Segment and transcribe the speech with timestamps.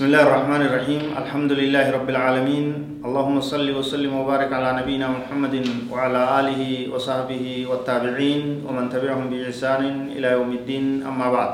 [0.00, 2.66] بسم الله الرحمن الرحيم الحمد لله رب العالمين
[3.04, 5.56] اللهم صل وسلم وبارك على نبينا محمد
[5.92, 11.52] وعلى آله وصحبه والتابعين ومن تبعهم بإحسان إلى يوم الدين أما بعد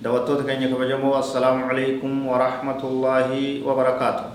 [0.00, 3.28] دوتوت كان يكبجمو السلام عليكم ورحمة الله
[3.60, 4.26] وبركاته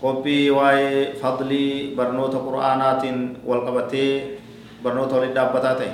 [0.00, 3.04] قبي واي فضلي برنوت قرآنات
[3.44, 4.08] والقبتي
[4.80, 5.90] برنوت ولدابتاتي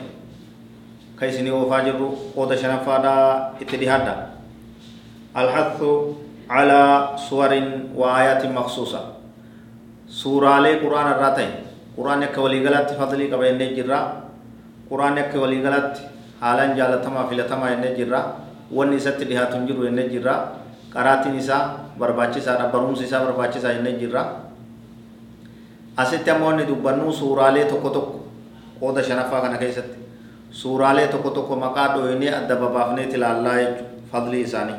[1.19, 1.99] كيسني وفاجر
[2.39, 3.17] قود شنفادا
[3.59, 4.44] اتدهادا
[5.35, 5.81] الحث
[6.51, 6.81] على
[7.19, 7.53] صور
[7.97, 9.01] وآيات مخصوصة.
[10.07, 11.49] سورة قرآن الراتي
[11.99, 14.01] قرآن يك ولي غلط فضلي كبين جرا.
[14.91, 15.93] قرآن يك ولي غلط
[16.39, 18.21] حالا جالتما فلتما إن جرا.
[18.71, 20.35] وني ست دها تنجر إن جرا.
[20.95, 21.63] قراتي نساء
[21.99, 24.25] برباچي سارا بروم سيسا برباچي سا إن جرا.
[25.97, 28.17] asitti ammoo inni dubbannu suuraalee tokko tokko
[28.81, 29.99] qooda shanaffaa kana keessatti
[30.51, 34.75] suuraalee tokko tokko maqaa dhooyinee adda babaafnee ilaallaa jechuudha fadlii isaanii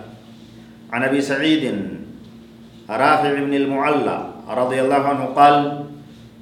[0.93, 1.63] عن أبي سعيد
[2.89, 4.17] رافع بن المعلى
[4.49, 5.55] رضي الله عنه قال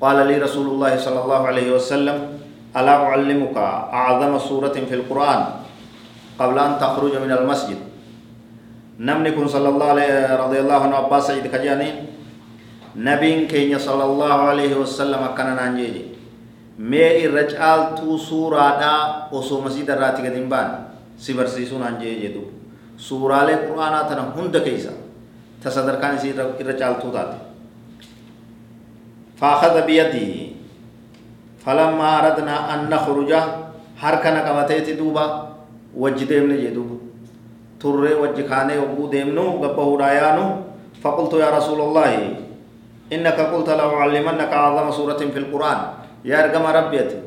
[0.01, 2.17] قال لي رسول الله صلى الله عليه وسلم
[2.77, 3.57] ألا أعلمك
[3.93, 5.41] أعظم سورة في القرآن
[6.39, 7.77] قبل أن تخرج من المسجد؟
[8.99, 11.89] نمنكم صلى الله عليه رضي الله عنه عباس سعيد كجاني
[12.95, 16.13] نبي كينيا صلى الله عليه وسلم كان نانجي
[16.77, 18.93] مي الرجال تو سورة دا
[19.33, 22.62] وسو مسجد الراتي قديم بان سيبرسيسون انجي جدو
[22.97, 24.91] suuraalee quraanaa tana hunda keeysa
[25.63, 27.37] ta sadarkaan isii irra caaltuu taate
[29.39, 30.55] faakada biyadii
[31.65, 33.39] falammaa aradnaa an nakhruja
[33.95, 35.23] harkana qabateeti duuba
[35.95, 36.95] wajji deemne jee duuba
[37.79, 40.45] turree wajji kaanee yogguu deemnu gabbahuudhaa yaanu
[41.03, 42.35] faqultu yaa rasuula allaahi
[43.11, 45.79] innaka qulta la ucallimannaka acdama suuratin fi lquraan
[46.23, 47.17] yaa ergama rabbi ati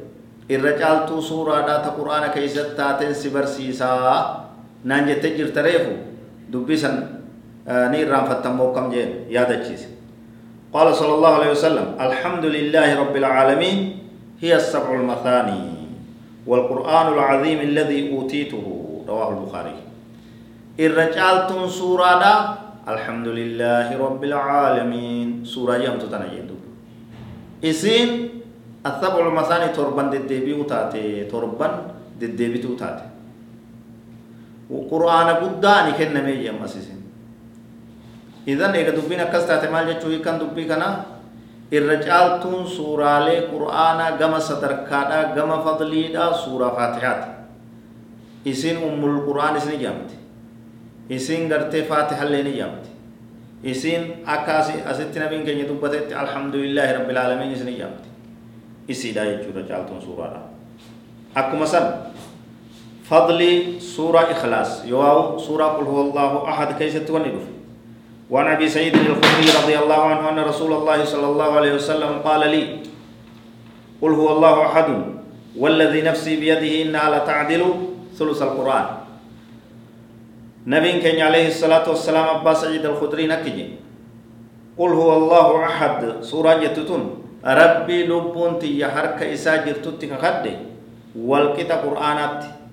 [0.48, 4.45] irra caaltuu suuraadhaa ta quraana keeysatti taateen si barsiisaa
[4.84, 5.92] naan jettee jirta reefu?
[6.52, 6.96] Dubbii san
[7.90, 9.96] ni irraanfattan mokkam jeen yaadachiise
[10.76, 13.78] قال صلى الله عليه وسلم الحمد لله رب العالمين
[14.44, 15.64] هي السبع المثاني
[16.46, 18.64] والقرآن العظيم الذي أوتيته
[19.08, 19.76] رواه البخاري
[20.80, 21.36] الرجال
[21.70, 22.34] سورة دا
[22.92, 26.50] الحمد لله رب العالمين سورة يوم تتنجد
[27.64, 28.08] إسين
[28.86, 31.72] السبع المثاني تربان ددبي وتاتي تربان
[32.20, 33.06] ددبي تاتي
[34.70, 37.00] qur'aana guddaa ni kennamee jedhama asisin
[38.46, 40.88] idan eega dubbiin akkas taate maal jechuu hiikan dubbii kana
[41.70, 47.28] irra caaltuun suuraalee qur'aanaa gama sadarkaadhaa gama fadliidhaa suuraa faatihaati
[48.50, 50.14] isin ummul qur'aan isin ijamte
[51.10, 52.88] isin gartee faatihallee ni ijamte
[53.62, 54.58] isin akka
[54.90, 58.08] asitti nabiin keenya dubbatetti alhamdulillaahi rabbil aalamiin isin ijamte
[58.88, 60.40] isiidha jechuudha caaltuun suuraadha
[61.34, 61.84] akkuma san
[63.06, 63.40] فضل
[63.78, 64.84] سورة إخلاص.
[64.84, 66.68] يواو سورة قل هو الله أحد.
[66.78, 67.46] كيف تونده
[68.30, 72.42] وعن أبي سعيد الخدري رضي الله عنه أن رسول الله صلى الله عليه وسلم قال
[72.50, 72.82] لي
[74.02, 74.88] قل هو الله أحد.
[75.54, 77.62] والذي نفسي بيده إنها لتعدل
[78.18, 78.86] ثلث القرآن.
[80.66, 83.66] نبي كان عليه الصلاة والسلام أبا سعيد الخدري نكجي
[84.78, 86.26] قل هو الله أحد.
[86.26, 87.22] سورة جتتون.
[87.46, 90.54] ربي لبون تي إساجر تتك خده
[91.14, 92.65] والكتا قرآنات.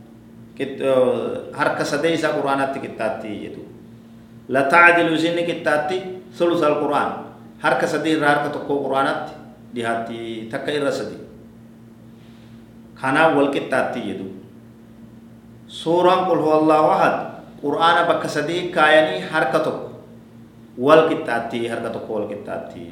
[1.58, 3.64] Harka sadee isaa quraanatti qixxaatti jedhu
[4.54, 5.98] la tacdilu isinni qixxaatti
[6.38, 7.10] thuluth alquraan
[7.64, 9.34] harka sadii irraa harka tokko quraanatti
[9.76, 10.18] dhihaatti
[10.52, 11.18] takka irra sadi
[13.02, 14.28] kanaaf wal qixxaatti jedhu
[15.68, 17.16] suuraan qul huwa allahu ahad
[17.62, 19.88] quraana bakka sadii kaayanii harka tokko
[20.78, 22.86] wal qixxaatti harka tokko wal qixxaatti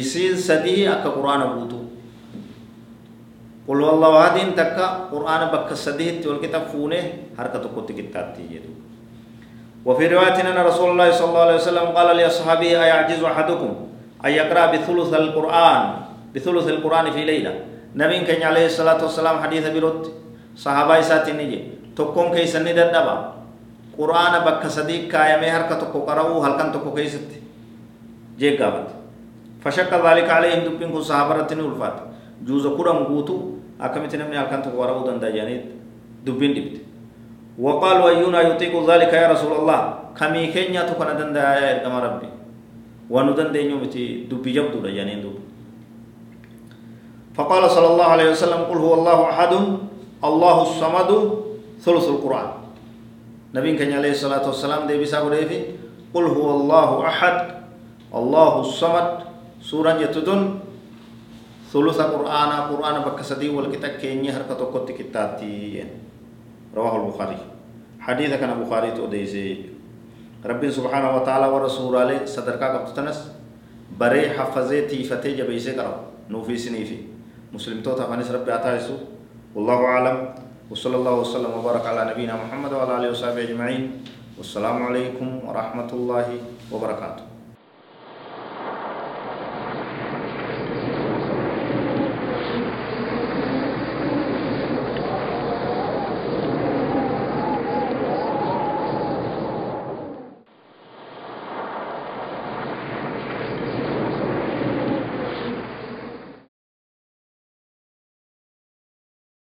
[0.00, 1.82] isiin sadii akka quraana guutuu
[3.68, 7.02] قل والله هادين تكا قرآن بك السديت والكتاب فونه
[7.36, 8.72] حركة كنت كتابتي يدو
[9.84, 13.70] وفي رواية أن رسول الله صلى الله عليه وسلم قال لأصحابه أيعجز أحدكم
[14.24, 15.82] أن يقرأ بثلث القرآن
[16.34, 17.54] بثلث القرآن في ليلة؟
[17.92, 20.02] نبي كان عليه الصلاة والسلام حديث برد
[20.56, 23.16] صحابة ساتي نجي تكون كيس ندد دبا
[24.00, 27.28] قرآن بك صديق كايمي حركة تكو قرأو هل كان تكو كيست
[28.38, 28.88] جيك قابت.
[29.64, 31.96] فشك ذلك عليهم دبين كو صحابة رتني الفات.
[32.46, 35.60] جوز قرآن قوتو akkamitti namni halkan tokko warabuu danda'a jedhanii
[36.26, 36.88] dubbiin dhibde
[37.58, 39.80] وقالوا أينا يطيق ذلك يا رسول الله
[40.14, 42.28] كمي كينيا تكون دندا يا إرقام ربي
[43.10, 45.34] وندن دينيو متي دبي جبدو جانين دب
[47.34, 49.52] فقال صلى الله عليه وسلم قل هو الله أحد
[50.24, 51.10] الله الصمد
[51.82, 52.48] ثلث القرآن
[53.58, 55.74] نبي كان عليه الصلاة والسلام دي بيسابو دي
[56.14, 57.36] قل هو الله أحد
[58.14, 59.06] الله الصمد
[59.66, 60.40] سورة يتدن
[61.68, 65.84] ثلث القرآن قرآن بكسدي والكتاب كيني هركة كتب كتاتي
[66.76, 67.38] رواه البخاري
[68.00, 69.48] حديث كان البخاري توديسي
[70.46, 73.18] ربي سبحانه وتعالى ورسول عليه صدركا قبطنس
[74.00, 76.00] بري حفظي تيفتي جبيسي قرأ
[76.30, 76.98] نوفي سنيفي
[77.52, 78.96] مسلم توتا فانس ربي أتايسو
[79.54, 80.16] والله أعلم
[80.70, 84.04] وصلى الله وسلم وبارك على نبينا محمد وعلى آله وصحبه أجمعين
[84.38, 86.26] والسلام عليكم ورحمة الله
[86.72, 87.37] وبركاته